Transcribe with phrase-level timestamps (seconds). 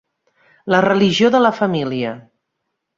[0.77, 2.19] La religió de la família.